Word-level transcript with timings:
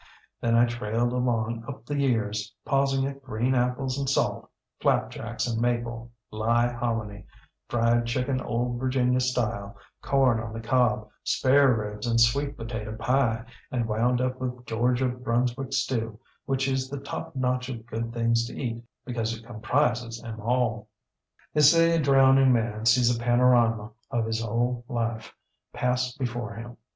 Then 0.41 0.55
I 0.55 0.65
trailed 0.65 1.13
along 1.13 1.63
up 1.67 1.85
the 1.85 1.95
years, 1.95 2.55
pausing 2.65 3.05
at 3.05 3.21
green 3.21 3.53
apples 3.53 3.99
and 3.99 4.09
salt, 4.09 4.49
flapjacks 4.79 5.45
and 5.45 5.61
maple, 5.61 6.11
lye 6.31 6.73
hominy, 6.73 7.27
fried 7.69 8.07
chicken 8.07 8.41
Old 8.41 8.79
Virginia 8.79 9.19
style, 9.19 9.77
corn 10.01 10.39
on 10.39 10.53
the 10.53 10.59
cob, 10.59 11.07
spareribs 11.23 12.07
and 12.07 12.19
sweet 12.19 12.57
potato 12.57 12.95
pie, 12.95 13.45
and 13.71 13.87
wound 13.87 14.21
up 14.21 14.39
with 14.39 14.65
Georgia 14.65 15.07
Brunswick 15.07 15.71
stew, 15.71 16.19
which 16.45 16.67
is 16.67 16.89
the 16.89 16.97
top 16.99 17.35
notch 17.35 17.69
of 17.69 17.85
good 17.85 18.11
things 18.11 18.47
to 18.47 18.57
eat, 18.59 18.83
because 19.05 19.37
it 19.37 19.45
comprises 19.45 20.19
ŌĆÖem 20.23 20.39
all. 20.39 20.87
ŌĆ£They 21.55 21.61
say 21.61 21.95
a 21.95 22.01
drowning 22.01 22.51
man 22.51 22.87
sees 22.87 23.15
a 23.15 23.19
panorama 23.19 23.91
of 24.09 24.25
his 24.25 24.41
whole 24.41 24.83
life 24.89 25.35
pass 25.73 26.17
before 26.17 26.55
him. 26.55 26.77